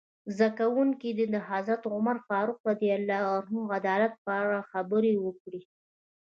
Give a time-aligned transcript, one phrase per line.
[0.37, 2.81] زده کوونکي دې د حضرت عمر فاروق رض
[3.79, 5.61] عدالت په اړه خبرې وکړي.